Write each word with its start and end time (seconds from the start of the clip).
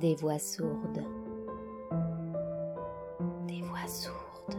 Des 0.00 0.14
voix 0.14 0.38
sourdes. 0.38 1.04
Des 3.46 3.60
voix 3.60 3.86
sourdes. 3.86 4.56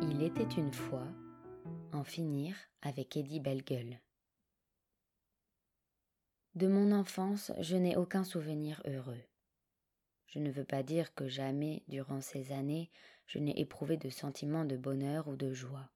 Il 0.00 0.22
était 0.22 0.42
une 0.56 0.72
fois 0.72 1.04
en 1.92 2.02
finir 2.02 2.56
avec 2.80 3.14
Eddie 3.14 3.40
Bellegueule. 3.40 4.00
De 6.54 6.66
mon 6.66 6.92
enfance, 6.92 7.52
je 7.60 7.76
n'ai 7.76 7.94
aucun 7.94 8.24
souvenir 8.24 8.80
heureux. 8.86 9.20
Je 10.28 10.38
ne 10.38 10.50
veux 10.50 10.64
pas 10.64 10.82
dire 10.82 11.14
que 11.14 11.26
jamais, 11.26 11.82
durant 11.88 12.20
ces 12.20 12.52
années, 12.52 12.90
je 13.26 13.38
n'ai 13.38 13.58
éprouvé 13.60 13.96
de 13.96 14.10
sentiments 14.10 14.64
de 14.64 14.76
bonheur 14.76 15.28
ou 15.28 15.36
de 15.36 15.52
joie. 15.52 15.88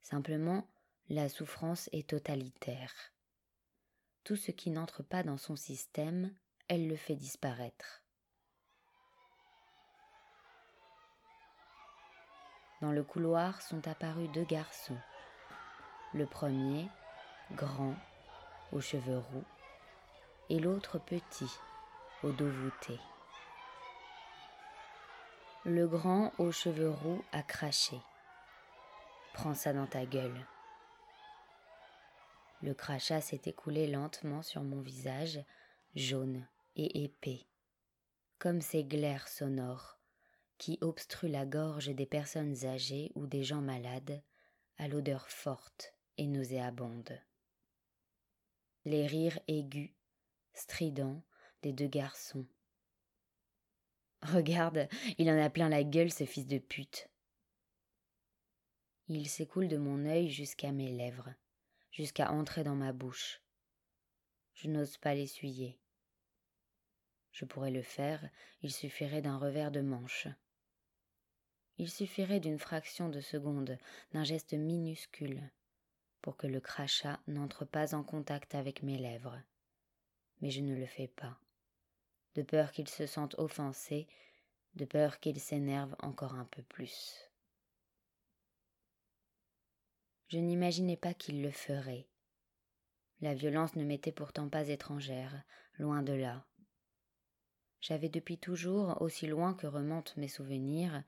Simplement, 0.00 0.66
la 1.10 1.28
souffrance 1.28 1.90
est 1.92 2.08
totalitaire. 2.08 2.92
Tout 4.24 4.36
ce 4.36 4.50
qui 4.50 4.70
n'entre 4.70 5.02
pas 5.02 5.22
dans 5.22 5.36
son 5.36 5.56
système, 5.56 6.34
elle 6.68 6.88
le 6.88 6.96
fait 6.96 7.16
disparaître. 7.16 8.02
Dans 12.80 12.92
le 12.92 13.04
couloir 13.04 13.60
sont 13.60 13.86
apparus 13.86 14.30
deux 14.32 14.44
garçons. 14.44 14.98
Le 16.14 16.26
premier, 16.26 16.88
grand, 17.52 17.94
aux 18.72 18.80
cheveux 18.80 19.18
roux, 19.18 19.44
et 20.48 20.58
l'autre 20.58 20.98
petit, 20.98 21.50
au 22.22 22.32
dos 22.32 22.50
voûté. 22.50 22.98
Le 25.66 25.88
grand 25.88 26.30
aux 26.36 26.52
cheveux 26.52 26.90
roux 26.90 27.24
a 27.32 27.42
craché. 27.42 27.96
Prends 29.32 29.54
ça 29.54 29.72
dans 29.72 29.86
ta 29.86 30.04
gueule. 30.04 30.46
Le 32.60 32.74
crachat 32.74 33.22
s'est 33.22 33.40
écoulé 33.46 33.86
lentement 33.86 34.42
sur 34.42 34.62
mon 34.62 34.82
visage, 34.82 35.42
jaune 35.94 36.46
et 36.76 37.04
épais, 37.04 37.46
comme 38.38 38.60
ces 38.60 38.84
glaires 38.84 39.26
sonores 39.26 39.98
qui 40.58 40.76
obstruent 40.82 41.30
la 41.30 41.46
gorge 41.46 41.88
des 41.88 42.06
personnes 42.06 42.66
âgées 42.66 43.10
ou 43.14 43.26
des 43.26 43.42
gens 43.42 43.62
malades, 43.62 44.22
à 44.76 44.86
l'odeur 44.86 45.30
forte 45.30 45.94
et 46.18 46.26
nauséabonde. 46.26 47.18
Les 48.84 49.06
rires 49.06 49.38
aigus, 49.48 49.94
stridents, 50.52 51.22
des 51.62 51.72
deux 51.72 51.88
garçons 51.88 52.46
Regarde, 54.24 54.88
il 55.18 55.28
en 55.28 55.38
a 55.38 55.50
plein 55.50 55.68
la 55.68 55.84
gueule, 55.84 56.10
ce 56.10 56.24
fils 56.24 56.46
de 56.46 56.56
pute. 56.56 57.10
Il 59.08 59.28
s'écoule 59.28 59.68
de 59.68 59.76
mon 59.76 60.06
œil 60.06 60.30
jusqu'à 60.30 60.72
mes 60.72 60.90
lèvres, 60.90 61.34
jusqu'à 61.90 62.32
entrer 62.32 62.64
dans 62.64 62.74
ma 62.74 62.94
bouche. 62.94 63.42
Je 64.54 64.68
n'ose 64.68 64.96
pas 64.96 65.14
l'essuyer. 65.14 65.78
Je 67.32 67.44
pourrais 67.44 67.70
le 67.70 67.82
faire, 67.82 68.26
il 68.62 68.72
suffirait 68.72 69.20
d'un 69.20 69.36
revers 69.36 69.70
de 69.70 69.82
manche. 69.82 70.26
Il 71.76 71.90
suffirait 71.90 72.40
d'une 72.40 72.58
fraction 72.58 73.10
de 73.10 73.20
seconde, 73.20 73.78
d'un 74.12 74.24
geste 74.24 74.54
minuscule, 74.54 75.50
pour 76.22 76.38
que 76.38 76.46
le 76.46 76.60
crachat 76.60 77.20
n'entre 77.26 77.66
pas 77.66 77.94
en 77.94 78.02
contact 78.02 78.54
avec 78.54 78.82
mes 78.82 78.96
lèvres. 78.96 79.38
Mais 80.40 80.50
je 80.50 80.62
ne 80.62 80.74
le 80.74 80.86
fais 80.86 81.08
pas 81.08 81.38
de 82.34 82.42
peur 82.42 82.72
qu'il 82.72 82.88
se 82.88 83.06
sente 83.06 83.34
offensé, 83.38 84.06
de 84.74 84.84
peur 84.84 85.20
qu'il 85.20 85.40
s'énerve 85.40 85.94
encore 86.00 86.34
un 86.34 86.44
peu 86.46 86.62
plus. 86.62 87.30
Je 90.28 90.38
n'imaginais 90.38 90.96
pas 90.96 91.14
qu'il 91.14 91.42
le 91.42 91.50
ferait. 91.50 92.08
La 93.20 93.34
violence 93.34 93.76
ne 93.76 93.84
m'était 93.84 94.12
pourtant 94.12 94.48
pas 94.48 94.68
étrangère, 94.68 95.42
loin 95.78 96.02
de 96.02 96.12
là. 96.12 96.44
J'avais 97.80 98.08
depuis 98.08 98.38
toujours, 98.38 99.00
aussi 99.00 99.26
loin 99.26 99.54
que 99.54 99.66
remontent 99.66 100.14
mes 100.16 100.28
souvenirs, 100.28 101.04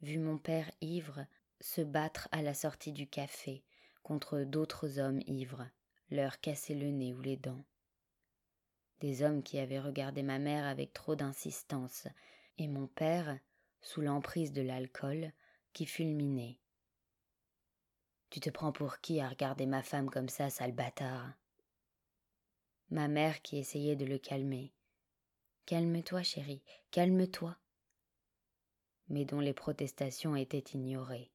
vu 0.00 0.18
mon 0.18 0.38
père 0.38 0.70
ivre 0.80 1.26
se 1.60 1.82
battre 1.82 2.28
à 2.32 2.42
la 2.42 2.54
sortie 2.54 2.92
du 2.92 3.06
café 3.06 3.64
contre 4.02 4.40
d'autres 4.40 4.98
hommes 4.98 5.20
ivres, 5.26 5.68
leur 6.10 6.40
casser 6.40 6.74
le 6.74 6.90
nez 6.90 7.14
ou 7.14 7.20
les 7.20 7.36
dents 7.36 7.64
des 9.00 9.22
hommes 9.22 9.42
qui 9.42 9.58
avaient 9.58 9.80
regardé 9.80 10.22
ma 10.22 10.38
mère 10.38 10.66
avec 10.66 10.92
trop 10.92 11.16
d'insistance, 11.16 12.08
et 12.58 12.68
mon 12.68 12.86
père, 12.86 13.38
sous 13.80 14.00
l'emprise 14.00 14.52
de 14.52 14.62
l'alcool, 14.62 15.32
qui 15.72 15.86
fulminait. 15.86 16.58
Tu 18.30 18.40
te 18.40 18.50
prends 18.50 18.72
pour 18.72 18.98
qui 18.98 19.20
à 19.20 19.28
regarder 19.28 19.66
ma 19.66 19.82
femme 19.82 20.10
comme 20.10 20.28
ça, 20.28 20.50
sale 20.50 20.72
bâtard? 20.72 21.32
Ma 22.90 23.08
mère 23.08 23.42
qui 23.42 23.58
essayait 23.58 23.96
de 23.96 24.04
le 24.04 24.18
calmer. 24.18 24.72
Calme-toi, 25.66 26.22
chérie, 26.22 26.62
calme-toi. 26.90 27.56
Mais 29.08 29.24
dont 29.24 29.40
les 29.40 29.54
protestations 29.54 30.36
étaient 30.36 30.64
ignorées. 30.74 31.30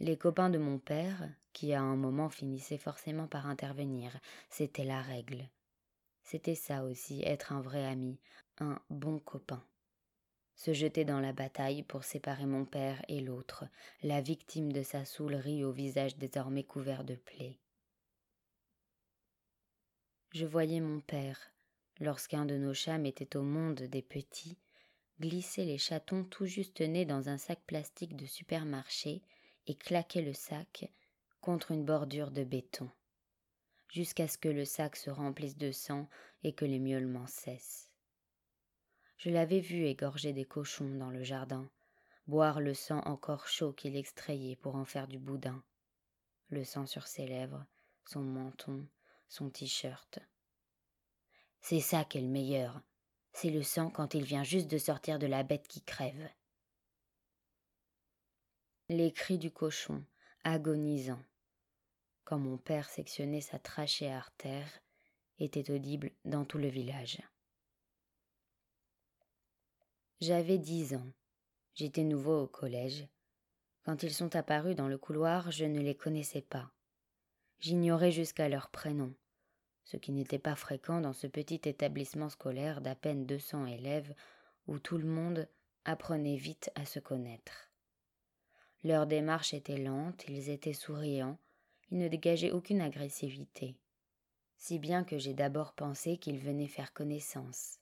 Les 0.00 0.16
copains 0.18 0.50
de 0.50 0.58
mon 0.58 0.78
père, 0.78 1.28
qui 1.52 1.72
à 1.72 1.80
un 1.80 1.96
moment 1.96 2.28
finissaient 2.28 2.78
forcément 2.78 3.28
par 3.28 3.46
intervenir, 3.46 4.18
c'était 4.50 4.84
la 4.84 5.00
règle. 5.00 5.48
C'était 6.24 6.54
ça 6.54 6.84
aussi, 6.84 7.22
être 7.22 7.52
un 7.52 7.60
vrai 7.60 7.84
ami, 7.84 8.18
un 8.58 8.80
bon 8.88 9.18
copain. 9.18 9.62
Se 10.56 10.72
jeter 10.72 11.04
dans 11.04 11.20
la 11.20 11.32
bataille 11.32 11.82
pour 11.82 12.04
séparer 12.04 12.46
mon 12.46 12.64
père 12.64 13.04
et 13.08 13.20
l'autre, 13.20 13.66
la 14.02 14.20
victime 14.20 14.72
de 14.72 14.82
sa 14.82 15.04
saoulerie 15.04 15.64
au 15.64 15.72
visage 15.72 16.16
désormais 16.16 16.64
couvert 16.64 17.04
de 17.04 17.14
plaies. 17.14 17.58
Je 20.32 20.46
voyais 20.46 20.80
mon 20.80 21.00
père, 21.00 21.38
lorsqu'un 22.00 22.46
de 22.46 22.56
nos 22.56 22.74
chats 22.74 22.98
mettait 22.98 23.36
au 23.36 23.42
monde 23.42 23.82
des 23.82 24.02
petits, 24.02 24.58
glisser 25.20 25.64
les 25.64 25.78
chatons 25.78 26.24
tout 26.24 26.46
juste 26.46 26.80
nés 26.80 27.04
dans 27.04 27.28
un 27.28 27.38
sac 27.38 27.60
plastique 27.66 28.16
de 28.16 28.26
supermarché 28.26 29.22
et 29.66 29.74
claquer 29.74 30.22
le 30.22 30.32
sac 30.32 30.90
contre 31.40 31.70
une 31.70 31.84
bordure 31.84 32.30
de 32.30 32.44
béton 32.44 32.90
jusqu'à 33.94 34.26
ce 34.26 34.36
que 34.36 34.48
le 34.48 34.64
sac 34.64 34.96
se 34.96 35.08
remplisse 35.08 35.56
de 35.56 35.70
sang 35.70 36.08
et 36.42 36.52
que 36.52 36.64
les 36.64 36.80
miaulements 36.80 37.28
cessent. 37.28 37.92
Je 39.18 39.30
l'avais 39.30 39.60
vu 39.60 39.84
égorger 39.84 40.32
des 40.32 40.44
cochons 40.44 40.96
dans 40.96 41.10
le 41.10 41.22
jardin, 41.22 41.70
boire 42.26 42.60
le 42.60 42.74
sang 42.74 42.98
encore 43.04 43.46
chaud 43.46 43.72
qu'il 43.72 43.94
extrayait 43.94 44.56
pour 44.56 44.74
en 44.74 44.84
faire 44.84 45.06
du 45.06 45.20
boudin, 45.20 45.62
le 46.48 46.64
sang 46.64 46.86
sur 46.86 47.06
ses 47.06 47.28
lèvres, 47.28 47.64
son 48.04 48.22
menton, 48.22 48.84
son 49.28 49.48
t-shirt. 49.48 50.18
C'est 51.60 51.80
ça 51.80 52.04
qui 52.04 52.18
est 52.18 52.22
le 52.22 52.26
meilleur, 52.26 52.82
c'est 53.32 53.50
le 53.50 53.62
sang 53.62 53.90
quand 53.90 54.14
il 54.14 54.24
vient 54.24 54.42
juste 54.42 54.68
de 54.68 54.78
sortir 54.78 55.20
de 55.20 55.28
la 55.28 55.44
bête 55.44 55.68
qui 55.68 55.82
crève. 55.82 56.28
Les 58.88 59.12
cris 59.12 59.38
du 59.38 59.52
cochon, 59.52 60.04
agonisants, 60.42 61.22
quand 62.24 62.38
mon 62.38 62.56
père 62.56 62.88
sectionnait 62.88 63.40
sa 63.40 63.58
trachée 63.58 64.10
artère, 64.10 64.68
était 65.38 65.70
audible 65.70 66.10
dans 66.24 66.44
tout 66.44 66.58
le 66.58 66.68
village. 66.68 67.20
J'avais 70.20 70.58
dix 70.58 70.94
ans. 70.94 71.06
J'étais 71.74 72.04
nouveau 72.04 72.42
au 72.42 72.46
collège. 72.46 73.06
Quand 73.84 74.02
ils 74.02 74.14
sont 74.14 74.36
apparus 74.36 74.76
dans 74.76 74.88
le 74.88 74.96
couloir, 74.96 75.50
je 75.50 75.64
ne 75.64 75.80
les 75.80 75.94
connaissais 75.94 76.40
pas. 76.40 76.70
J'ignorais 77.58 78.12
jusqu'à 78.12 78.48
leur 78.48 78.70
prénom, 78.70 79.12
ce 79.84 79.96
qui 79.96 80.12
n'était 80.12 80.38
pas 80.38 80.54
fréquent 80.54 81.00
dans 81.00 81.12
ce 81.12 81.26
petit 81.26 81.60
établissement 81.64 82.28
scolaire 82.28 82.80
d'à 82.80 82.94
peine 82.94 83.26
deux 83.26 83.38
cents 83.38 83.66
élèves 83.66 84.14
où 84.66 84.78
tout 84.78 84.98
le 84.98 85.06
monde 85.06 85.48
apprenait 85.84 86.36
vite 86.36 86.70
à 86.74 86.86
se 86.86 87.00
connaître. 87.00 87.70
Leur 88.82 89.06
démarche 89.06 89.52
était 89.52 89.78
lente, 89.78 90.24
ils 90.28 90.50
étaient 90.50 90.72
souriants, 90.72 91.38
il 91.90 91.98
ne 91.98 92.08
dégageait 92.08 92.50
aucune 92.50 92.80
agressivité, 92.80 93.76
si 94.56 94.78
bien 94.78 95.04
que 95.04 95.18
j'ai 95.18 95.34
d'abord 95.34 95.74
pensé 95.74 96.16
qu'il 96.16 96.38
venait 96.38 96.68
faire 96.68 96.92
connaissance. 96.92 97.78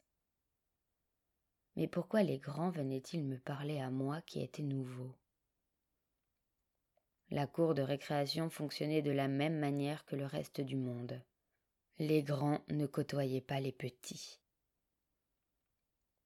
Mais 1.77 1.87
pourquoi 1.87 2.23
les 2.23 2.39
grands 2.39 2.71
venaient-ils 2.71 3.25
me 3.25 3.39
parler 3.39 3.81
à 3.81 3.91
moi 3.91 4.21
qui 4.23 4.43
étais 4.43 4.63
nouveau? 4.63 5.15
La 7.31 7.47
cour 7.47 7.75
de 7.75 7.81
récréation 7.81 8.51
fonctionnait 8.51 9.01
de 9.01 9.11
la 9.11 9.27
même 9.27 9.59
manière 9.59 10.05
que 10.05 10.17
le 10.17 10.27
reste 10.27 10.61
du 10.61 10.77
monde. 10.77 11.19
Les 11.99 12.23
grands 12.23 12.61
ne 12.69 12.87
côtoyaient 12.87 13.41
pas 13.41 13.59
les 13.59 13.73
petits. 13.73 14.39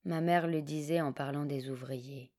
Ma 0.04 0.20
mère 0.20 0.48
le 0.48 0.62
disait 0.62 1.00
en 1.00 1.12
parlant 1.12 1.46
des 1.46 1.70
ouvriers. 1.70 2.32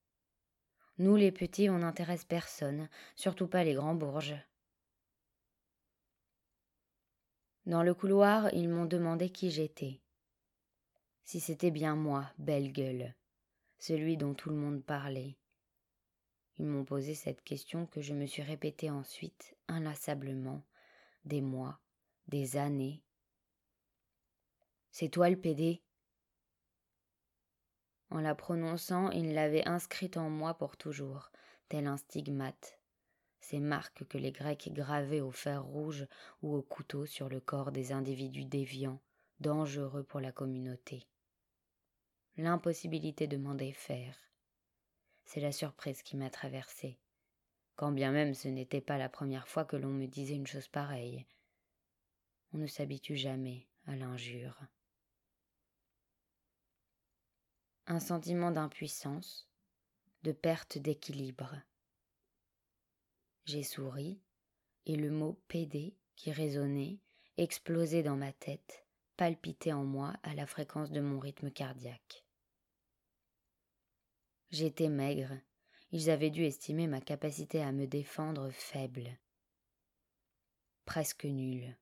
Nous 0.98 1.16
les 1.16 1.32
petits, 1.32 1.70
on 1.70 1.80
n'intéresse 1.80 2.26
personne, 2.26 2.90
surtout 3.16 3.48
pas 3.48 3.64
les 3.64 3.74
grands 3.74 3.96
bourges. 3.96 4.36
Dans 7.68 7.84
le 7.84 7.94
couloir, 7.94 8.48
ils 8.54 8.70
m'ont 8.70 8.86
demandé 8.86 9.30
qui 9.30 9.52
j'étais. 9.52 10.00
Si 11.26 11.42
c'était 11.42 11.70
bien 11.70 11.98
moi, 11.98 12.32
belle 12.38 12.72
gueule, 12.72 13.14
celui 13.78 14.16
dont 14.16 14.34
tout 14.34 14.50
le 14.50 14.56
monde 14.56 14.82
parlait. 14.82 15.36
Ils 16.60 16.66
m'ont 16.66 16.86
posé 16.86 17.14
cette 17.14 17.44
question 17.44 17.86
que 17.86 18.00
je 18.00 18.14
me 18.14 18.26
suis 18.26 18.42
répétée 18.42 18.90
ensuite, 18.90 19.58
inlassablement, 19.68 20.64
des 21.26 21.42
mois, 21.42 21.82
des 22.30 22.56
années. 22.56 23.04
C'est 24.92 25.10
toi 25.10 25.30
le 25.30 25.36
PD 25.36 25.84
En 28.12 28.22
la 28.22 28.34
prononçant, 28.34 29.12
il 29.12 29.34
l'avait 29.34 29.68
inscrite 29.68 30.16
en 30.16 30.30
moi 30.30 30.54
pour 30.54 30.78
toujours, 30.78 31.34
tel 31.68 31.88
un 31.88 31.98
stigmate, 31.98 32.77
ces 33.50 33.62
marques 33.62 34.06
que 34.10 34.18
les 34.18 34.34
Grecs 34.34 34.74
gravaient 34.74 35.22
au 35.22 35.32
fer 35.32 35.64
rouge 35.64 36.06
ou 36.42 36.54
au 36.54 36.62
couteau 36.62 37.06
sur 37.06 37.30
le 37.30 37.40
corps 37.40 37.72
des 37.72 37.94
individus 37.94 38.44
déviants, 38.44 39.00
dangereux 39.40 40.04
pour 40.04 40.20
la 40.20 40.34
communauté. 40.34 41.08
L'impossibilité 42.36 43.26
de 43.26 43.38
m'en 43.38 43.56
défaire. 43.56 44.18
C'est 45.24 45.40
la 45.40 45.54
surprise 45.54 46.02
qui 46.02 46.18
m'a 46.18 46.30
traversée, 46.30 47.00
quand 47.78 47.94
bien 47.94 48.12
même 48.12 48.34
ce 48.34 48.50
n'était 48.50 48.82
pas 48.82 48.98
la 48.98 49.08
première 49.08 49.48
fois 49.48 49.64
que 49.64 49.78
l'on 49.78 49.94
me 49.94 50.08
disait 50.08 50.36
une 50.36 50.46
chose 50.46 50.68
pareille. 50.68 51.26
On 52.52 52.58
ne 52.58 52.68
s'habitue 52.68 53.16
jamais 53.16 53.66
à 53.86 53.96
l'injure. 53.96 54.60
Un 57.86 58.02
sentiment 58.02 58.52
d'impuissance, 58.52 59.48
de 60.24 60.34
perte 60.34 60.78
d'équilibre. 60.78 61.56
J'ai 63.48 63.64
souri, 63.64 64.20
et 64.88 64.98
le 64.98 65.10
mot 65.10 65.40
PD 65.48 65.96
qui 66.18 66.34
résonnait, 66.34 67.00
explosait 67.38 68.04
dans 68.04 68.18
ma 68.18 68.34
tête, 68.34 68.86
palpitait 69.16 69.72
en 69.72 69.86
moi 69.86 70.14
à 70.24 70.36
la 70.36 70.46
fréquence 70.46 70.92
de 70.92 71.00
mon 71.00 71.18
rythme 71.18 71.50
cardiaque. 71.50 72.26
J'étais 74.52 74.90
maigre, 74.90 75.32
ils 75.94 76.10
avaient 76.10 76.30
dû 76.30 76.44
estimer 76.44 76.88
ma 76.88 77.00
capacité 77.00 77.62
à 77.62 77.72
me 77.72 77.88
défendre 77.88 78.50
faible, 78.50 79.18
presque 80.84 81.24
nulle. 81.24 81.78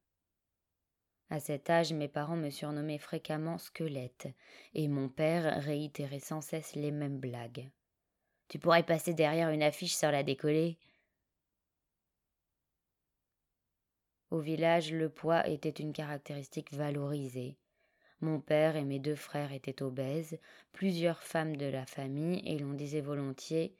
À 1.31 1.39
cet 1.39 1.71
âge, 1.71 1.93
mes 1.93 2.07
parents 2.07 2.37
me 2.37 2.51
surnommaient 2.51 2.99
fréquemment 2.99 3.57
squelette, 3.57 4.27
et 4.75 4.87
mon 4.87 5.09
père 5.09 5.63
réitérait 5.63 6.19
sans 6.19 6.41
cesse 6.41 6.75
les 6.75 6.91
mêmes 6.91 7.17
blagues. 7.19 7.71
Tu 8.49 8.59
pourrais 8.59 8.85
passer 8.85 9.15
derrière 9.15 9.49
une 9.49 9.63
affiche 9.63 9.95
sans 9.95 10.11
la 10.11 10.21
décoller. 10.21 10.77
Au 14.31 14.39
village, 14.39 14.91
le 14.91 15.09
poids 15.09 15.47
était 15.47 15.69
une 15.69 15.93
caractéristique 15.93 16.73
valorisée. 16.73 17.57
Mon 18.21 18.39
père 18.39 18.75
et 18.75 18.83
mes 18.83 18.99
deux 18.99 19.15
frères 19.15 19.51
étaient 19.51 19.83
obèses, 19.83 20.39
plusieurs 20.71 21.21
femmes 21.21 21.57
de 21.57 21.65
la 21.65 21.85
famille, 21.85 22.41
et 22.45 22.57
l'on 22.57 22.73
disait 22.73 23.01
volontiers 23.01 23.75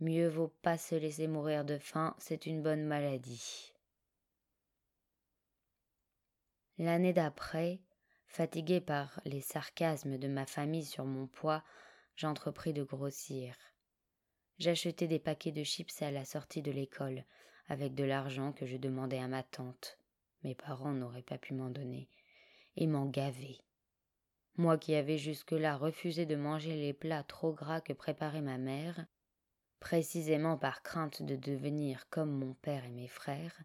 Mieux 0.00 0.28
vaut 0.28 0.54
pas 0.62 0.78
se 0.78 0.94
laisser 0.94 1.26
mourir 1.26 1.64
de 1.64 1.78
faim, 1.78 2.14
c'est 2.18 2.46
une 2.46 2.62
bonne 2.62 2.84
maladie. 2.84 3.72
L'année 6.78 7.12
d'après, 7.12 7.80
fatigué 8.26 8.80
par 8.80 9.20
les 9.24 9.40
sarcasmes 9.40 10.18
de 10.18 10.28
ma 10.28 10.46
famille 10.46 10.84
sur 10.84 11.04
mon 11.04 11.26
poids, 11.26 11.64
j'entrepris 12.14 12.72
de 12.72 12.84
grossir. 12.84 13.56
J'achetais 14.58 15.08
des 15.08 15.18
paquets 15.18 15.52
de 15.52 15.64
chips 15.64 16.02
à 16.02 16.10
la 16.10 16.24
sortie 16.24 16.62
de 16.62 16.70
l'école, 16.70 17.24
avec 17.68 17.94
de 17.94 18.04
l'argent 18.04 18.52
que 18.52 18.66
je 18.66 18.76
demandais 18.76 19.18
à 19.18 19.28
ma 19.28 19.42
tante. 19.42 19.98
Mes 20.42 20.54
parents 20.54 20.92
n'auraient 20.92 21.22
pas 21.22 21.38
pu 21.38 21.54
m'en 21.54 21.70
donner, 21.70 22.08
et 22.76 22.86
m'en 22.86 23.06
gaver. 23.06 23.58
Moi 24.56 24.78
qui 24.78 24.94
avais 24.94 25.18
jusque-là 25.18 25.76
refusé 25.76 26.26
de 26.26 26.36
manger 26.36 26.76
les 26.76 26.92
plats 26.92 27.22
trop 27.22 27.52
gras 27.52 27.80
que 27.80 27.92
préparait 27.92 28.40
ma 28.40 28.58
mère, 28.58 29.06
précisément 29.80 30.56
par 30.56 30.82
crainte 30.82 31.22
de 31.22 31.36
devenir 31.36 32.08
comme 32.08 32.32
mon 32.32 32.54
père 32.54 32.84
et 32.84 32.90
mes 32.90 33.08
frères, 33.08 33.62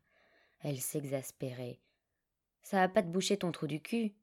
elle 0.61 0.79
s'exaspérait. 0.79 1.79
Ça 2.61 2.77
va 2.77 2.89
pas 2.89 3.03
te 3.03 3.07
boucher 3.07 3.37
ton 3.37 3.51
trou 3.51 3.67
du 3.67 3.81
cul. 3.81 4.13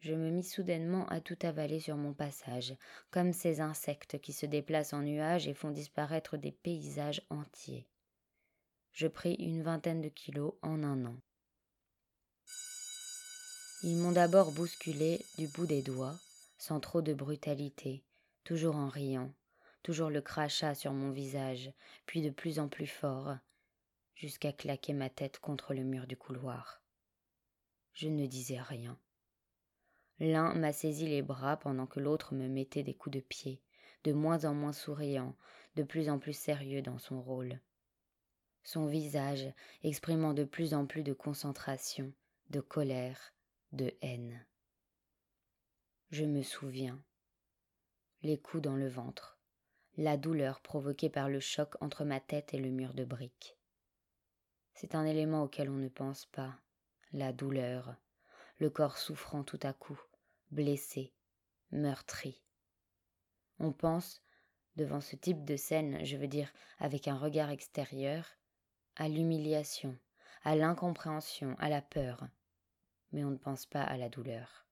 Je 0.00 0.14
me 0.14 0.30
mis 0.30 0.44
soudainement 0.44 1.06
à 1.08 1.20
tout 1.20 1.38
avaler 1.42 1.80
sur 1.80 1.96
mon 1.96 2.12
passage, 2.12 2.74
comme 3.10 3.32
ces 3.32 3.60
insectes 3.60 4.20
qui 4.20 4.32
se 4.32 4.46
déplacent 4.46 4.92
en 4.92 5.02
nuages 5.02 5.48
et 5.48 5.54
font 5.54 5.70
disparaître 5.70 6.36
des 6.36 6.52
paysages 6.52 7.22
entiers 7.30 7.88
je 8.96 9.06
pris 9.06 9.34
une 9.34 9.62
vingtaine 9.62 10.00
de 10.00 10.08
kilos 10.08 10.54
en 10.62 10.82
un 10.82 11.04
an. 11.04 11.20
Ils 13.82 13.98
m'ont 13.98 14.12
d'abord 14.12 14.52
bousculé 14.52 15.20
du 15.36 15.48
bout 15.48 15.66
des 15.66 15.82
doigts, 15.82 16.18
sans 16.56 16.80
trop 16.80 17.02
de 17.02 17.12
brutalité, 17.12 18.06
toujours 18.42 18.74
en 18.74 18.88
riant, 18.88 19.34
toujours 19.82 20.08
le 20.08 20.22
crachat 20.22 20.74
sur 20.74 20.94
mon 20.94 21.10
visage, 21.10 21.70
puis 22.06 22.22
de 22.22 22.30
plus 22.30 22.58
en 22.58 22.68
plus 22.68 22.86
fort, 22.86 23.36
jusqu'à 24.14 24.54
claquer 24.54 24.94
ma 24.94 25.10
tête 25.10 25.40
contre 25.40 25.74
le 25.74 25.84
mur 25.84 26.06
du 26.06 26.16
couloir. 26.16 26.82
Je 27.92 28.08
ne 28.08 28.24
disais 28.24 28.62
rien. 28.62 28.98
L'un 30.20 30.54
m'a 30.54 30.72
saisi 30.72 31.06
les 31.06 31.20
bras 31.20 31.58
pendant 31.58 31.86
que 31.86 32.00
l'autre 32.00 32.34
me 32.34 32.48
mettait 32.48 32.82
des 32.82 32.94
coups 32.94 33.16
de 33.16 33.20
pied, 33.20 33.60
de 34.04 34.14
moins 34.14 34.46
en 34.46 34.54
moins 34.54 34.72
souriant, 34.72 35.36
de 35.74 35.82
plus 35.82 36.08
en 36.08 36.18
plus 36.18 36.32
sérieux 36.32 36.80
dans 36.80 36.98
son 36.98 37.20
rôle 37.20 37.60
son 38.66 38.86
visage 38.86 39.46
exprimant 39.84 40.34
de 40.34 40.42
plus 40.42 40.74
en 40.74 40.86
plus 40.86 41.04
de 41.04 41.12
concentration, 41.12 42.12
de 42.50 42.60
colère, 42.60 43.32
de 43.70 43.94
haine. 44.02 44.44
Je 46.10 46.24
me 46.24 46.42
souviens. 46.42 47.00
Les 48.22 48.38
coups 48.38 48.64
dans 48.64 48.74
le 48.74 48.88
ventre, 48.88 49.38
la 49.96 50.16
douleur 50.16 50.60
provoquée 50.60 51.08
par 51.08 51.28
le 51.28 51.38
choc 51.38 51.76
entre 51.80 52.04
ma 52.04 52.18
tête 52.18 52.54
et 52.54 52.58
le 52.58 52.70
mur 52.70 52.92
de 52.92 53.04
briques. 53.04 53.56
C'est 54.74 54.96
un 54.96 55.04
élément 55.04 55.44
auquel 55.44 55.70
on 55.70 55.76
ne 55.76 55.88
pense 55.88 56.26
pas, 56.26 56.58
la 57.12 57.32
douleur, 57.32 57.94
le 58.58 58.68
corps 58.68 58.98
souffrant 58.98 59.44
tout 59.44 59.60
à 59.62 59.74
coup, 59.74 60.00
blessé, 60.50 61.12
meurtri. 61.70 62.42
On 63.60 63.70
pense, 63.70 64.24
devant 64.74 65.00
ce 65.00 65.14
type 65.14 65.44
de 65.44 65.54
scène, 65.54 66.04
je 66.04 66.16
veux 66.16 66.26
dire 66.26 66.52
avec 66.80 67.06
un 67.06 67.16
regard 67.16 67.50
extérieur, 67.50 68.26
à 68.96 69.08
l'humiliation, 69.08 69.96
à 70.42 70.56
l'incompréhension, 70.56 71.54
à 71.58 71.68
la 71.68 71.82
peur, 71.82 72.26
mais 73.12 73.24
on 73.24 73.30
ne 73.30 73.36
pense 73.36 73.66
pas 73.66 73.82
à 73.82 73.96
la 73.96 74.08
douleur. 74.08 74.66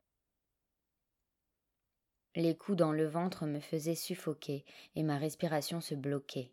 Les 2.35 2.57
coups 2.57 2.79
dans 2.79 2.93
le 2.93 3.07
ventre 3.07 3.47
me 3.47 3.61
faisaient 3.61 3.95
suffoquer 3.95 4.65
et 4.97 5.03
ma 5.03 5.19
respiration 5.19 5.81
se 5.81 5.95
bloquait. 5.95 6.51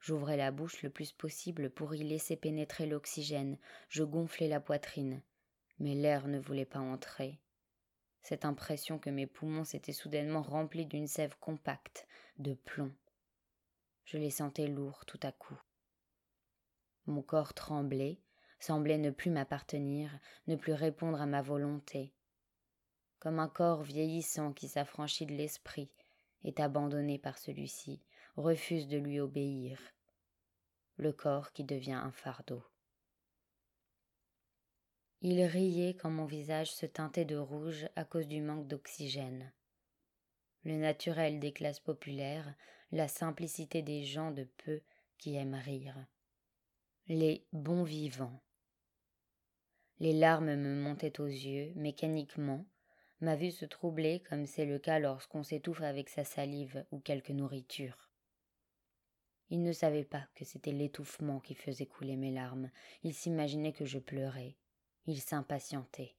J'ouvrais 0.00 0.36
la 0.36 0.50
bouche 0.50 0.82
le 0.82 0.90
plus 0.90 1.12
possible 1.12 1.70
pour 1.70 1.94
y 1.94 2.02
laisser 2.02 2.34
pénétrer 2.34 2.86
l'oxygène, 2.86 3.58
je 3.88 4.02
gonflais 4.02 4.48
la 4.48 4.58
poitrine, 4.58 5.22
mais 5.78 5.94
l'air 5.94 6.26
ne 6.26 6.40
voulait 6.40 6.64
pas 6.64 6.80
entrer. 6.80 7.38
Cette 8.22 8.44
impression 8.44 8.98
que 8.98 9.10
mes 9.10 9.26
poumons 9.26 9.64
s'étaient 9.64 9.92
soudainement 9.92 10.42
remplis 10.42 10.86
d'une 10.86 11.06
sève 11.06 11.36
compacte, 11.38 12.06
de 12.38 12.54
plomb. 12.54 12.92
Je 14.04 14.16
les 14.16 14.30
sentais 14.30 14.66
lourds 14.66 15.04
tout 15.04 15.20
à 15.22 15.32
coup. 15.32 15.58
Mon 17.06 17.22
corps 17.22 17.54
tremblait, 17.54 18.18
semblait 18.58 18.98
ne 18.98 19.10
plus 19.10 19.30
m'appartenir, 19.30 20.10
ne 20.46 20.56
plus 20.56 20.74
répondre 20.74 21.20
à 21.20 21.26
ma 21.26 21.42
volonté. 21.42 22.12
Comme 23.18 23.38
un 23.38 23.48
corps 23.48 23.82
vieillissant 23.82 24.52
qui 24.52 24.68
s'affranchit 24.68 25.26
de 25.26 25.34
l'esprit, 25.34 25.90
est 26.44 26.60
abandonné 26.60 27.18
par 27.18 27.38
celui-ci, 27.38 28.00
refuse 28.36 28.88
de 28.88 28.98
lui 28.98 29.20
obéir. 29.20 29.78
Le 30.96 31.12
corps 31.12 31.52
qui 31.52 31.64
devient 31.64 31.92
un 31.92 32.12
fardeau. 32.12 32.62
Il 35.22 35.42
riait 35.42 35.94
quand 35.94 36.10
mon 36.10 36.24
visage 36.24 36.72
se 36.72 36.86
teintait 36.86 37.26
de 37.26 37.36
rouge 37.36 37.88
à 37.94 38.04
cause 38.04 38.26
du 38.26 38.40
manque 38.40 38.66
d'oxygène. 38.66 39.52
Le 40.64 40.76
naturel 40.76 41.40
des 41.40 41.52
classes 41.52 41.80
populaires, 41.80 42.54
la 42.92 43.08
simplicité 43.08 43.82
des 43.82 44.02
gens 44.02 44.30
de 44.30 44.44
peu 44.64 44.80
qui 45.18 45.36
aiment 45.36 45.54
rire 45.54 45.96
les 47.12 47.44
bons 47.52 47.82
vivants. 47.82 48.40
Les 49.98 50.12
larmes 50.12 50.54
me 50.54 50.80
montaient 50.80 51.20
aux 51.20 51.26
yeux, 51.26 51.72
mécaniquement, 51.74 52.64
ma 53.20 53.34
vue 53.34 53.50
se 53.50 53.64
troublait 53.64 54.20
comme 54.20 54.46
c'est 54.46 54.64
le 54.64 54.78
cas 54.78 55.00
lorsqu'on 55.00 55.42
s'étouffe 55.42 55.82
avec 55.82 56.08
sa 56.08 56.22
salive 56.22 56.86
ou 56.92 57.00
quelque 57.00 57.32
nourriture. 57.32 58.12
Il 59.48 59.64
ne 59.64 59.72
savait 59.72 60.04
pas 60.04 60.24
que 60.36 60.44
c'était 60.44 60.70
l'étouffement 60.70 61.40
qui 61.40 61.56
faisait 61.56 61.84
couler 61.84 62.14
mes 62.14 62.30
larmes, 62.30 62.70
il 63.02 63.12
s'imaginait 63.12 63.72
que 63.72 63.86
je 63.86 63.98
pleurais, 63.98 64.56
il 65.06 65.20
s'impatientait. 65.20 66.14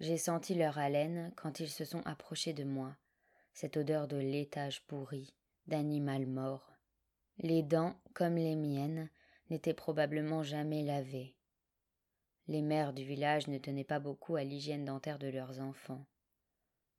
J'ai 0.00 0.16
senti 0.16 0.54
leur 0.54 0.78
haleine 0.78 1.30
quand 1.36 1.60
ils 1.60 1.68
se 1.68 1.84
sont 1.84 2.00
approchés 2.06 2.54
de 2.54 2.64
moi, 2.64 2.96
cette 3.52 3.76
odeur 3.76 4.08
de 4.08 4.16
laitage 4.16 4.86
pourri, 4.86 5.34
d'animal 5.66 6.26
mort, 6.26 6.71
les 7.42 7.62
dents, 7.62 7.96
comme 8.14 8.36
les 8.36 8.54
miennes, 8.54 9.10
n'étaient 9.50 9.74
probablement 9.74 10.44
jamais 10.44 10.82
lavées. 10.82 11.34
Les 12.46 12.62
mères 12.62 12.92
du 12.92 13.04
village 13.04 13.48
ne 13.48 13.58
tenaient 13.58 13.84
pas 13.84 13.98
beaucoup 13.98 14.36
à 14.36 14.44
l'hygiène 14.44 14.84
dentaire 14.84 15.18
de 15.18 15.26
leurs 15.26 15.60
enfants. 15.60 16.06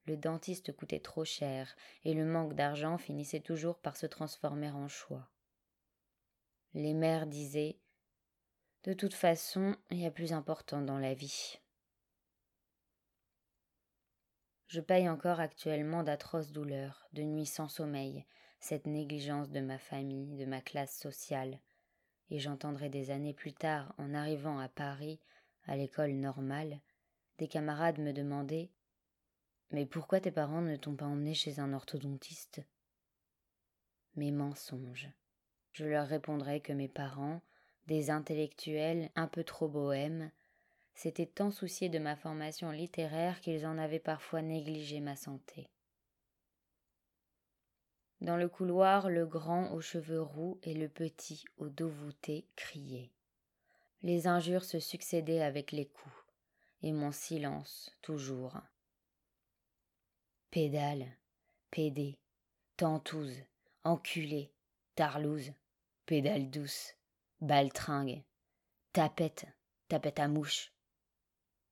Le 0.06 0.18
dentiste 0.18 0.76
coûtait 0.76 1.00
trop 1.00 1.24
cher, 1.24 1.76
et 2.04 2.14
le 2.14 2.26
manque 2.26 2.56
d'argent 2.56 2.98
finissait 2.98 3.40
toujours 3.40 3.80
par 3.80 3.96
se 3.96 4.06
transformer 4.06 4.70
en 4.70 4.90
choix. 4.90 5.30
Les 6.74 6.94
mères 6.94 7.28
disaient 7.28 7.80
De 8.84 8.92
toute 8.92 9.14
façon, 9.14 9.78
il 9.92 10.00
y 10.00 10.06
a 10.06 10.12
plus 10.12 10.34
important 10.34 10.82
dans 10.82 11.00
la 11.00 11.14
vie. 11.14 11.58
Je 14.68 14.82
paye 14.82 15.08
encore 15.08 15.40
actuellement 15.40 16.04
d'atroces 16.04 16.52
douleurs, 16.52 17.08
de 17.14 17.22
nuits 17.22 17.46
sans 17.46 17.70
sommeil, 17.70 18.26
cette 18.64 18.88
négligence 18.88 19.50
de 19.50 19.60
ma 19.60 19.78
famille, 19.78 20.38
de 20.38 20.46
ma 20.46 20.62
classe 20.62 20.98
sociale, 20.98 21.60
et 22.30 22.40
j'entendrai 22.40 22.88
des 22.88 23.12
années 23.12 23.34
plus 23.34 23.52
tard, 23.52 23.94
en 23.98 24.14
arrivant 24.14 24.58
à 24.58 24.70
Paris, 24.70 25.20
à 25.66 25.76
l'école 25.76 26.14
normale, 26.14 26.80
des 27.40 27.50
camarades 27.50 28.00
me 28.00 28.14
demander 28.14 28.72
Mais 29.72 29.86
pourquoi 29.86 30.22
tes 30.22 30.32
parents 30.32 30.62
ne 30.62 30.78
t'ont 30.78 30.96
pas 30.96 31.08
emmené 31.08 31.34
chez 31.34 31.60
un 31.60 31.74
orthodontiste? 31.74 32.62
Mes 34.16 34.32
mensonges. 34.32 35.10
Je 35.74 35.84
leur 35.84 36.08
répondrai 36.08 36.62
que 36.62 36.72
mes 36.72 36.88
parents, 36.88 37.42
des 37.88 38.12
intellectuels 38.12 39.10
un 39.16 39.28
peu 39.28 39.44
trop 39.44 39.68
bohèmes, 39.68 40.32
s'étaient 40.94 41.26
tant 41.26 41.52
souciés 41.52 41.90
de 41.90 42.00
ma 42.00 42.16
formation 42.16 42.72
littéraire 42.72 43.42
qu'ils 43.42 43.66
en 43.66 43.78
avaient 43.78 44.00
parfois 44.00 44.42
négligé 44.42 45.02
ma 45.02 45.18
santé. 45.18 45.73
Dans 48.24 48.38
le 48.38 48.48
couloir, 48.48 49.10
le 49.10 49.26
grand 49.26 49.74
aux 49.74 49.82
cheveux 49.82 50.22
roux 50.22 50.58
et 50.64 50.74
le 50.74 50.88
petit 50.88 51.44
au 51.58 51.68
dos 51.68 51.90
voûté 51.90 52.48
criaient. 52.56 53.12
Les 54.02 54.28
injures 54.28 54.64
se 54.64 54.80
succédaient 54.80 55.42
avec 55.42 55.74
les 55.74 55.86
coups, 55.86 56.26
et 56.84 56.94
mon 56.94 57.12
silence 57.12 57.92
toujours. 58.02 58.62
Pédale, 60.52 61.06
pédé, 61.70 62.18
tantouze, 62.78 63.44
enculé, 63.84 64.54
tarlouse, 64.96 65.52
pédale 66.06 66.50
douce, 66.50 66.94
baltringue, 67.42 68.24
tapette, 68.94 69.48
tapette 69.90 70.22
à 70.22 70.30
mouche, 70.30 70.72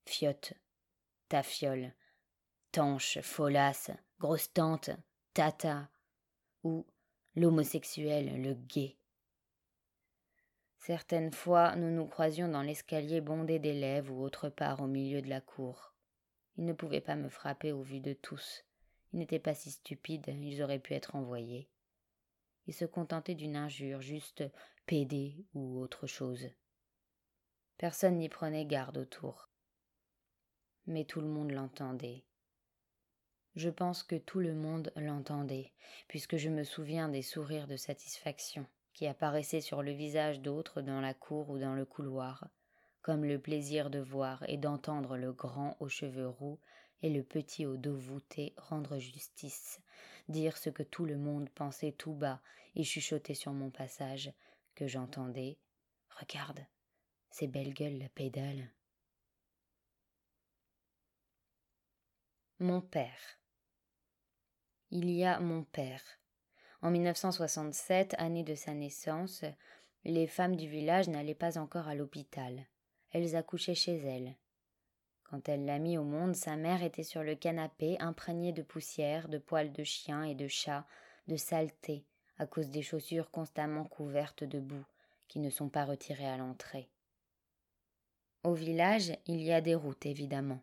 fiotte, 0.05 0.53
tafiole, 1.29 1.93
tanche, 2.73 3.21
folasse, 3.21 3.91
grosse 4.19 4.51
tante, 4.51 4.89
tata, 5.33 5.89
ou 6.63 6.85
l'homosexuel, 7.35 8.41
le 8.41 8.53
gay. 8.53 8.97
Certaines 10.77 11.31
fois, 11.31 11.75
nous 11.75 11.91
nous 11.91 12.07
croisions 12.07 12.47
dans 12.47 12.63
l'escalier 12.63 13.21
bondé 13.21 13.59
d'élèves 13.59 14.11
ou 14.11 14.23
autre 14.23 14.49
part 14.49 14.81
au 14.81 14.87
milieu 14.87 15.21
de 15.21 15.29
la 15.29 15.39
cour. 15.39 15.93
Ils 16.57 16.65
ne 16.65 16.73
pouvaient 16.73 17.01
pas 17.01 17.15
me 17.15 17.29
frapper 17.29 17.71
au 17.71 17.81
vu 17.81 17.99
de 17.99 18.13
tous. 18.13 18.63
Ils 19.13 19.19
n'étaient 19.19 19.39
pas 19.39 19.53
si 19.53 19.71
stupides, 19.71 20.27
ils 20.27 20.61
auraient 20.63 20.79
pu 20.79 20.93
être 20.93 21.15
envoyés. 21.15 21.69
Ils 22.67 22.73
se 22.73 22.85
contentaient 22.85 23.35
d'une 23.35 23.55
injure, 23.55 24.01
juste 24.01 24.43
pédé 24.85 25.45
ou 25.53 25.79
autre 25.79 26.07
chose. 26.07 26.49
Personne 27.77 28.17
n'y 28.17 28.29
prenait 28.29 28.65
garde 28.65 28.97
autour. 28.97 29.49
Mais 30.87 31.05
tout 31.05 31.21
le 31.21 31.27
monde 31.27 31.51
l'entendait. 31.51 32.23
Je 33.55 33.69
pense 33.69 34.03
que 34.03 34.15
tout 34.15 34.39
le 34.39 34.53
monde 34.53 34.93
l'entendait, 34.95 35.71
puisque 36.07 36.37
je 36.37 36.49
me 36.49 36.63
souviens 36.63 37.09
des 37.09 37.21
sourires 37.21 37.67
de 37.67 37.75
satisfaction 37.75 38.65
qui 38.93 39.07
apparaissaient 39.07 39.61
sur 39.61 39.83
le 39.83 39.91
visage 39.91 40.39
d'autres 40.39 40.81
dans 40.81 41.01
la 41.01 41.13
cour 41.13 41.49
ou 41.49 41.57
dans 41.57 41.73
le 41.73 41.85
couloir, 41.85 42.47
comme 43.01 43.25
le 43.25 43.39
plaisir 43.39 43.89
de 43.89 43.99
voir 43.99 44.43
et 44.47 44.57
d'entendre 44.57 45.17
le 45.17 45.33
grand 45.33 45.75
aux 45.79 45.89
cheveux 45.89 46.27
roux 46.27 46.59
et 47.01 47.09
le 47.09 47.23
petit 47.23 47.65
au 47.65 47.77
dos 47.77 47.97
voûté 47.97 48.53
rendre 48.57 48.99
justice, 48.99 49.81
dire 50.29 50.57
ce 50.57 50.69
que 50.69 50.83
tout 50.83 51.05
le 51.05 51.17
monde 51.17 51.49
pensait 51.49 51.91
tout 51.91 52.13
bas 52.13 52.41
et 52.75 52.83
chuchoter 52.83 53.33
sur 53.33 53.51
mon 53.51 53.69
passage, 53.69 54.31
que 54.75 54.87
j'entendais. 54.87 55.57
Regarde, 56.09 56.65
ces 57.31 57.47
belles 57.47 57.73
gueules 57.73 57.97
la 57.97 58.09
pédale. 58.09 58.71
Mon 62.59 62.79
père. 62.79 63.40
Il 64.93 65.09
y 65.09 65.23
a 65.23 65.39
mon 65.39 65.63
père. 65.63 66.03
En 66.81 66.91
1967, 66.91 68.13
année 68.17 68.43
de 68.43 68.55
sa 68.55 68.73
naissance, 68.73 69.45
les 70.03 70.27
femmes 70.27 70.57
du 70.57 70.67
village 70.67 71.07
n'allaient 71.07 71.33
pas 71.33 71.57
encore 71.57 71.87
à 71.87 71.95
l'hôpital. 71.95 72.67
Elles 73.11 73.37
accouchaient 73.37 73.73
chez 73.73 73.95
elles. 73.95 74.35
Quand 75.23 75.47
elle 75.47 75.63
l'a 75.63 75.79
mis 75.79 75.97
au 75.97 76.03
monde, 76.03 76.35
sa 76.35 76.57
mère 76.57 76.83
était 76.83 77.03
sur 77.03 77.23
le 77.23 77.35
canapé, 77.35 77.95
imprégnée 78.01 78.51
de 78.51 78.63
poussière, 78.63 79.29
de 79.29 79.37
poils 79.37 79.71
de 79.71 79.83
chien 79.85 80.23
et 80.23 80.35
de 80.35 80.49
chat, 80.49 80.85
de 81.29 81.37
saleté, 81.37 82.03
à 82.37 82.45
cause 82.45 82.69
des 82.69 82.81
chaussures 82.81 83.31
constamment 83.31 83.85
couvertes 83.85 84.43
de 84.43 84.59
boue, 84.59 84.85
qui 85.29 85.39
ne 85.39 85.49
sont 85.49 85.69
pas 85.69 85.85
retirées 85.85 86.27
à 86.27 86.35
l'entrée. 86.35 86.89
Au 88.43 88.53
village, 88.53 89.13
il 89.25 89.41
y 89.41 89.53
a 89.53 89.61
des 89.61 89.75
routes, 89.75 90.05
évidemment, 90.05 90.61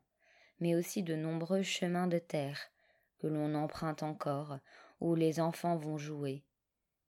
mais 0.60 0.74
aussi 0.74 1.02
de 1.02 1.14
nombreux 1.14 1.62
chemins 1.62 2.08
de 2.08 2.18
terre, 2.18 2.70
que 3.18 3.26
l'on 3.26 3.54
emprunte 3.54 4.02
encore, 4.02 4.58
où 5.00 5.14
les 5.14 5.40
enfants 5.40 5.76
vont 5.76 5.98
jouer, 5.98 6.42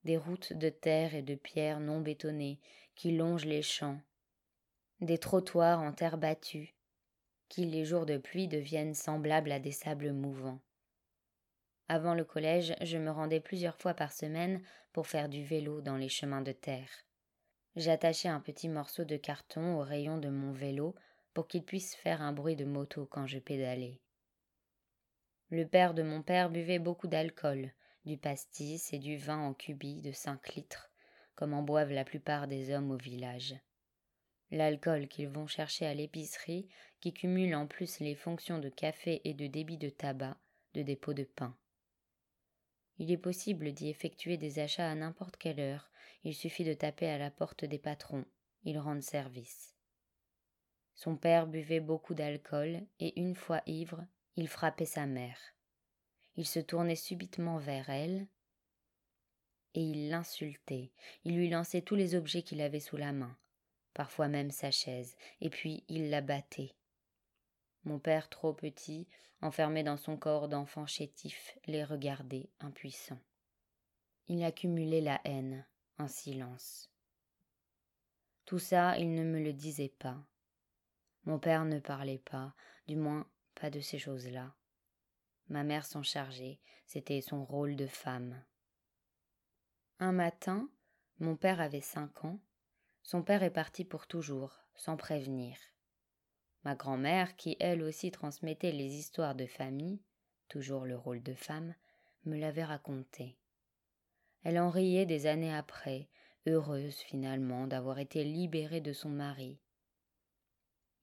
des 0.05 0.17
routes 0.17 0.53
de 0.53 0.69
terre 0.69 1.15
et 1.15 1.23
de 1.23 1.35
pierre 1.35 1.81
non 1.81 2.01
bétonnées 2.01 2.59
qui 2.95 3.17
longent 3.17 3.47
les 3.47 3.63
champs, 3.63 4.01
des 5.01 5.19
trottoirs 5.19 5.81
en 5.81 5.93
terre 5.93 6.19
battue, 6.19 6.75
qui 7.49 7.65
les 7.65 7.85
jours 7.85 8.07
de 8.07 8.19
pluie 8.19 8.49
deviennent 8.49 8.95
semblables 8.95 9.53
à 9.53 9.59
des 9.59 9.73
sables 9.73 10.13
mouvants. 10.13 10.61
Avant 11.89 12.15
le 12.15 12.25
collège, 12.25 12.75
je 12.83 12.99
me 12.99 13.11
rendais 13.11 13.41
plusieurs 13.41 13.77
fois 13.77 13.95
par 13.95 14.13
semaine 14.13 14.63
pour 14.93 15.09
faire 15.09 15.29
du 15.29 15.45
vélo 15.45 15.81
dans 15.81 15.97
les 15.97 16.09
chemins 16.09 16.43
de 16.43 16.53
terre. 16.53 16.91
J'attachais 17.77 18.29
un 18.29 18.41
petit 18.41 18.69
morceau 18.69 19.05
de 19.05 19.17
carton 19.17 19.77
au 19.77 19.81
rayon 19.81 20.19
de 20.19 20.29
mon 20.29 20.53
vélo 20.53 20.95
pour 21.35 21.49
qu'il 21.49 21.65
puisse 21.65 21.95
faire 21.95 22.23
un 22.23 22.33
bruit 22.33 22.57
de 22.57 22.65
moto 22.65 23.07
quand 23.07 23.27
je 23.27 23.39
pédalais. 23.39 24.01
Le 25.53 25.67
père 25.67 25.95
de 25.95 26.05
mon 26.05 26.23
père 26.23 26.49
buvait 26.49 26.79
beaucoup 26.79 27.09
d'alcool, 27.09 27.73
du 28.05 28.17
pastis 28.17 28.93
et 28.93 29.01
du 29.01 29.17
vin 29.17 29.39
en 29.39 29.53
cubis 29.53 30.01
de 30.01 30.13
cinq 30.13 30.55
litres, 30.55 30.93
comme 31.35 31.55
en 31.55 31.63
boivent 31.65 31.91
la 31.91 32.05
plupart 32.05 32.47
des 32.47 32.73
hommes 32.73 32.93
au 32.93 32.97
village. 32.97 33.57
L'alcool 34.53 35.09
qu'ils 35.09 35.29
vont 35.29 35.49
chercher 35.49 35.87
à 35.87 35.95
l'épicerie, 35.95 36.69
qui 37.01 37.13
cumule 37.13 37.57
en 37.57 37.67
plus 37.67 37.99
les 37.99 38.15
fonctions 38.15 38.59
de 38.59 38.69
café 38.69 39.23
et 39.25 39.35
de 39.35 39.49
débit 39.49 39.77
de 39.77 39.89
tabac, 39.89 40.37
de 40.75 40.83
dépôt 40.83 41.15
de 41.15 41.25
pain. 41.25 41.57
Il 42.99 43.11
est 43.11 43.19
possible 43.19 43.73
d'y 43.73 43.89
effectuer 43.89 44.37
des 44.37 44.61
achats 44.61 44.89
à 44.89 44.95
n'importe 44.95 45.37
quelle 45.37 45.59
heure, 45.59 45.91
il 46.23 46.35
suffit 46.35 46.65
de 46.65 46.75
taper 46.75 47.09
à 47.09 47.19
la 47.19 47.31
porte 47.33 47.65
des 47.65 47.79
patrons, 47.79 48.25
ils 48.63 48.79
rendent 48.79 49.03
service. 49.03 49.75
Son 50.95 51.17
père 51.17 51.49
buvait 51.49 51.81
beaucoup 51.81 52.15
d'alcool, 52.15 52.87
et 53.01 53.19
une 53.19 53.35
fois 53.35 53.63
ivre, 53.67 54.07
il 54.37 54.49
frappait 54.49 54.85
sa 54.85 55.07
mère. 55.07 55.39
Il 56.37 56.47
se 56.47 56.61
tournait 56.61 56.97
subitement 56.97 57.59
vers 57.59 57.91
elle, 57.91 58.27
et 59.75 59.83
il 59.83 60.09
l'insultait, 60.09 60.93
il 61.25 61.37
lui 61.37 61.49
lançait 61.49 61.83
tous 61.83 61.95
les 61.95 62.15
objets 62.15 62.43
qu'il 62.43 62.61
avait 62.61 62.81
sous 62.81 62.97
la 62.97 63.13
main, 63.13 63.37
parfois 63.95 64.29
même 64.29 64.51
sa 64.51 64.71
chaise, 64.71 65.17
et 65.41 65.51
puis 65.51 65.85
il 65.89 66.11
la 66.11 66.21
battait. 66.21 66.75
Mon 67.85 67.99
père, 67.99 68.29
trop 68.29 68.53
petit, 68.53 69.09
enfermé 69.43 69.83
dans 69.83 69.97
son 69.97 70.17
corps 70.17 70.49
d'enfant 70.49 70.87
chétif, 70.87 71.57
les 71.67 71.85
regardait, 71.85 72.51
impuissant. 72.61 73.19
Il 74.29 74.45
accumulait 74.45 75.01
la 75.01 75.21
haine, 75.25 75.65
en 75.99 76.09
silence. 76.09 76.91
Tout 78.45 78.59
ça, 78.59 78.99
il 78.99 79.15
ne 79.15 79.25
me 79.25 79.41
le 79.41 79.53
disait 79.53 79.93
pas. 79.99 80.23
Mon 81.25 81.39
père 81.39 81.65
ne 81.65 81.79
parlait 81.79 82.19
pas, 82.19 82.55
du 82.87 82.97
moins 82.97 83.27
pas 83.55 83.71
de 83.71 83.81
ces 83.81 83.99
choses-là. 83.99 84.55
Ma 85.49 85.65
mère 85.65 85.85
s'en 85.85 86.03
chargeait, 86.03 86.61
c'était 86.87 87.21
son 87.21 87.45
rôle 87.45 87.77
de 87.77 87.87
femme. 87.87 88.43
Un 89.99 90.13
matin, 90.13 90.69
mon 91.19 91.37
père 91.37 91.61
avait 91.61 91.81
cinq 91.81 92.25
ans, 92.25 92.41
son 93.03 93.23
père 93.23 93.43
est 93.43 93.51
parti 93.51 93.85
pour 93.85 94.07
toujours, 94.07 94.65
sans 94.75 94.97
prévenir. 94.97 95.57
Ma 96.65 96.75
grand-mère, 96.75 97.37
qui 97.37 97.57
elle 97.59 97.83
aussi 97.83 98.11
transmettait 98.11 98.73
les 98.73 98.95
histoires 98.95 99.35
de 99.35 99.47
famille, 99.47 100.03
toujours 100.49 100.85
le 100.85 100.97
rôle 100.97 101.23
de 101.23 101.35
femme, 101.35 101.75
me 102.25 102.39
l'avait 102.39 102.65
raconté. 102.65 103.39
Elle 104.43 104.59
en 104.59 104.71
riait 104.71 105.07
des 105.07 105.27
années 105.27 105.55
après, 105.55 106.09
heureuse 106.47 106.97
finalement 106.97 107.67
d'avoir 107.67 107.99
été 107.99 108.25
libérée 108.25 108.81
de 108.81 108.93
son 108.93 109.11
mari, 109.11 109.61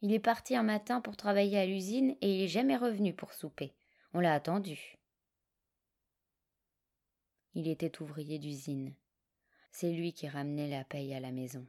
il 0.01 0.13
est 0.13 0.19
parti 0.19 0.55
un 0.55 0.63
matin 0.63 1.01
pour 1.01 1.17
travailler 1.17 1.57
à 1.57 1.65
l'usine 1.65 2.15
et 2.21 2.35
il 2.35 2.41
est 2.43 2.47
jamais 2.47 2.77
revenu 2.77 3.13
pour 3.13 3.33
souper. 3.33 3.73
On 4.13 4.19
l'a 4.19 4.33
attendu. 4.33 4.97
Il 7.55 7.67
était 7.67 8.01
ouvrier 8.01 8.37
d'usine. 8.37 8.93
C'est 9.71 9.91
lui 9.91 10.13
qui 10.13 10.27
ramenait 10.27 10.69
la 10.69 10.83
paye 10.83 11.13
à 11.13 11.19
la 11.19 11.31
maison. 11.31 11.65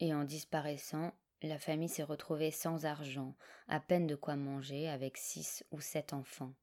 Et 0.00 0.12
en 0.12 0.24
disparaissant, 0.24 1.12
La 1.42 1.58
famille 1.58 1.90
s'est 1.90 2.02
retrouvée 2.02 2.50
sans 2.50 2.86
argent, 2.86 3.34
à 3.68 3.78
peine 3.78 4.06
de 4.06 4.14
quoi 4.14 4.34
manger, 4.34 4.88
avec 4.88 5.18
six 5.18 5.62
ou 5.72 5.80
sept 5.80 6.14
enfants. 6.14 6.54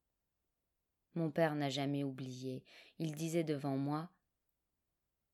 Mon 1.14 1.30
père 1.30 1.54
n'a 1.54 1.68
jamais 1.68 2.02
oublié. 2.02 2.64
Il 2.98 3.14
disait 3.14 3.44
devant 3.44 3.76
moi 3.76 4.10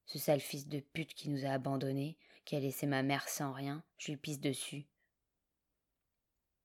Ce 0.04 0.18
sale 0.18 0.40
fils 0.40 0.68
de 0.68 0.80
pute 0.80 1.14
qui 1.14 1.30
nous 1.30 1.46
a 1.46 1.50
abandonnés, 1.50 2.18
qui 2.48 2.56
a 2.56 2.60
laissé 2.60 2.86
ma 2.86 3.02
mère 3.02 3.28
sans 3.28 3.52
rien, 3.52 3.84
je 3.98 4.10
lui 4.10 4.16
pisse 4.16 4.40
dessus. 4.40 4.86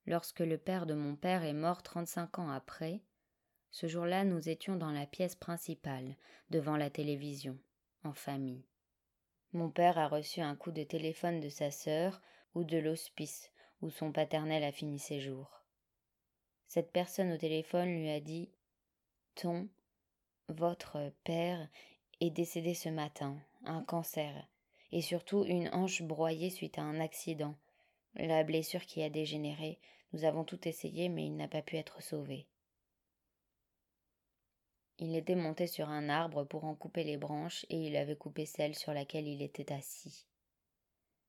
Lorsque 0.05 0.39
le 0.39 0.57
père 0.57 0.85
de 0.85 0.93
mon 0.93 1.17
père 1.17 1.43
est 1.43 1.51
mort 1.51 1.83
trente-cinq 1.83 2.39
ans 2.39 2.49
après, 2.49 3.01
ce 3.69 3.87
jour-là 3.87 4.23
nous 4.23 4.47
étions 4.47 4.77
dans 4.77 4.91
la 4.91 5.05
pièce 5.05 5.35
principale, 5.35 6.15
devant 6.49 6.77
la 6.77 6.89
télévision, 6.89 7.59
en 8.05 8.13
famille. 8.13 8.63
Mon 9.51 9.69
père 9.69 9.97
a 9.97 10.07
reçu 10.07 10.39
un 10.39 10.55
coup 10.55 10.71
de 10.71 10.83
téléphone 10.83 11.41
de 11.41 11.49
sa 11.49 11.69
sœur 11.69 12.21
ou 12.55 12.63
de 12.63 12.77
l'hospice 12.77 13.51
où 13.81 13.89
son 13.89 14.13
paternel 14.13 14.63
a 14.63 14.71
fini 14.71 14.99
ses 14.99 15.19
jours. 15.19 15.65
Cette 16.69 16.93
personne 16.93 17.33
au 17.33 17.37
téléphone 17.37 17.89
lui 17.89 18.09
a 18.09 18.21
dit 18.21 18.49
Ton, 19.35 19.67
votre 20.47 21.11
père, 21.25 21.67
est 22.21 22.31
décédé 22.31 22.73
ce 22.73 22.87
matin, 22.87 23.37
un 23.65 23.83
cancer, 23.83 24.47
et 24.93 25.01
surtout 25.01 25.43
une 25.45 25.69
hanche 25.73 26.03
broyée 26.03 26.51
suite 26.51 26.77
à 26.77 26.83
un 26.83 26.99
accident. 26.99 27.55
La 28.15 28.43
blessure 28.43 28.85
qui 28.85 29.01
a 29.01 29.09
dégénéré, 29.09 29.79
nous 30.13 30.23
avons 30.23 30.43
tout 30.43 30.67
essayé, 30.67 31.09
mais 31.09 31.25
il 31.25 31.35
n'a 31.35 31.47
pas 31.47 31.63
pu 31.63 31.77
être 31.77 32.03
sauvé. 32.03 32.45
Il 34.99 35.15
était 35.15 35.33
monté 35.33 35.65
sur 35.65 35.89
un 35.89 36.09
arbre 36.09 36.43
pour 36.43 36.65
en 36.65 36.75
couper 36.75 37.03
les 37.03 37.17
branches 37.17 37.65
et 37.71 37.77
il 37.77 37.95
avait 37.95 38.15
coupé 38.15 38.45
celle 38.45 38.75
sur 38.75 38.93
laquelle 38.93 39.27
il 39.27 39.41
était 39.41 39.73
assis. 39.73 40.27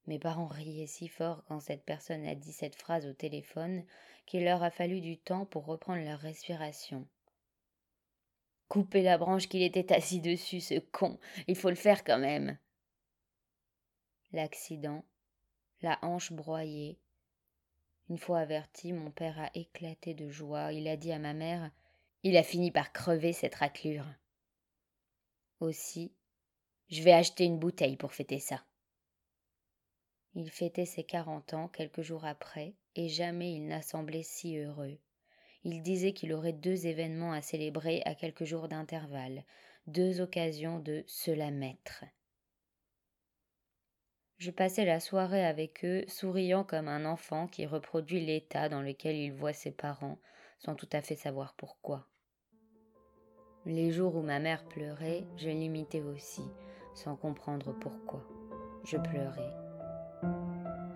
Mes 0.06 0.18
parents 0.18 0.46
riaient 0.46 0.86
si 0.86 1.08
fort 1.08 1.42
quand 1.48 1.60
cette 1.60 1.86
personne 1.86 2.26
a 2.26 2.34
dit 2.34 2.52
cette 2.52 2.76
phrase 2.76 3.06
au 3.06 3.14
téléphone 3.14 3.82
qu'il 4.26 4.44
leur 4.44 4.62
a 4.62 4.70
fallu 4.70 5.00
du 5.00 5.16
temps 5.16 5.46
pour 5.46 5.64
reprendre 5.64 6.04
leur 6.04 6.18
respiration. 6.18 7.08
Couper 8.68 9.00
la 9.00 9.16
branche 9.16 9.48
qu'il 9.48 9.62
était 9.62 9.90
assis 9.94 10.20
dessus, 10.20 10.60
ce 10.60 10.78
con. 10.78 11.18
Il 11.48 11.56
faut 11.56 11.70
le 11.70 11.76
faire 11.76 12.04
quand 12.04 12.18
même. 12.18 12.58
L'accident, 14.34 15.04
la 15.80 15.96
hanche 16.02 16.32
broyée. 16.32 16.98
Une 18.10 18.18
fois 18.18 18.40
averti, 18.40 18.92
mon 18.92 19.12
père 19.12 19.38
a 19.38 19.48
éclaté 19.54 20.12
de 20.12 20.28
joie. 20.28 20.72
Il 20.72 20.88
a 20.88 20.96
dit 20.96 21.12
à 21.12 21.20
ma 21.20 21.34
mère 21.34 21.70
Il 22.24 22.36
a 22.36 22.42
fini 22.42 22.72
par 22.72 22.92
crever 22.92 23.32
cette 23.32 23.54
raclure. 23.54 24.04
Aussi, 25.60 26.10
je 26.88 27.04
vais 27.04 27.12
acheter 27.12 27.44
une 27.44 27.60
bouteille 27.60 27.96
pour 27.96 28.12
fêter 28.12 28.40
ça. 28.40 28.64
Il 30.34 30.50
fêtait 30.50 30.84
ses 30.84 31.04
quarante 31.04 31.54
ans 31.54 31.68
quelques 31.68 32.02
jours 32.02 32.24
après, 32.24 32.74
et 32.96 33.08
jamais 33.08 33.54
il 33.54 33.68
n'a 33.68 33.82
semblé 33.82 34.24
si 34.24 34.56
heureux. 34.56 34.98
Il 35.62 35.80
disait 35.80 36.12
qu'il 36.12 36.32
aurait 36.32 36.52
deux 36.52 36.88
événements 36.88 37.30
à 37.30 37.40
célébrer 37.40 38.02
à 38.04 38.16
quelques 38.16 38.46
jours 38.46 38.66
d'intervalle, 38.66 39.44
deux 39.86 40.20
occasions 40.20 40.80
de 40.80 41.04
se 41.06 41.30
la 41.30 41.52
mettre. 41.52 42.04
Je 44.38 44.50
passais 44.50 44.84
la 44.84 45.00
soirée 45.00 45.44
avec 45.44 45.84
eux, 45.84 46.04
souriant 46.08 46.64
comme 46.64 46.88
un 46.88 47.04
enfant 47.04 47.46
qui 47.46 47.66
reproduit 47.66 48.24
l'état 48.24 48.68
dans 48.68 48.82
lequel 48.82 49.16
il 49.16 49.32
voit 49.32 49.52
ses 49.52 49.70
parents, 49.70 50.18
sans 50.58 50.74
tout 50.74 50.88
à 50.92 51.00
fait 51.00 51.16
savoir 51.16 51.54
pourquoi. 51.56 52.08
Les 53.64 53.90
jours 53.90 54.16
où 54.16 54.22
ma 54.22 54.40
mère 54.40 54.64
pleurait, 54.64 55.26
je 55.36 55.48
l'imitais 55.48 56.02
aussi, 56.02 56.42
sans 56.94 57.16
comprendre 57.16 57.72
pourquoi. 57.72 58.22
Je 58.84 58.98
pleurais. 58.98 59.54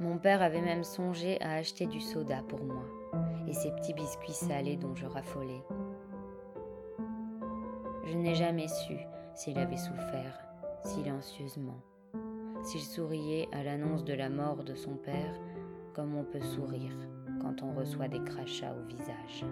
Mon 0.00 0.18
père 0.18 0.42
avait 0.42 0.60
même 0.60 0.84
songé 0.84 1.40
à 1.40 1.54
acheter 1.54 1.86
du 1.86 2.00
soda 2.00 2.42
pour 2.48 2.62
moi 2.62 2.84
et 3.48 3.52
ces 3.52 3.70
petits 3.70 3.94
biscuits 3.94 4.32
salés 4.32 4.76
dont 4.76 4.94
je 4.94 5.06
raffolais. 5.06 5.62
Je 8.04 8.16
n'ai 8.16 8.34
jamais 8.34 8.68
su 8.68 8.96
s'il 9.34 9.58
avait 9.58 9.76
souffert, 9.76 10.38
silencieusement, 10.84 11.80
s'il 12.62 12.80
souriait 12.80 13.48
à 13.52 13.62
l'annonce 13.62 14.04
de 14.04 14.14
la 14.14 14.28
mort 14.28 14.64
de 14.64 14.74
son 14.74 14.96
père, 14.96 15.40
comme 15.94 16.14
on 16.14 16.24
peut 16.24 16.40
sourire 16.40 16.96
quand 17.40 17.62
on 17.62 17.72
reçoit 17.72 18.08
des 18.08 18.22
crachats 18.24 18.74
au 18.74 18.86
visage. 18.88 19.44